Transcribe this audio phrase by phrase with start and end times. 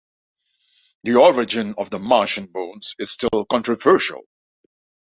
[1.03, 4.21] The origin of the Martian moons is still controversial.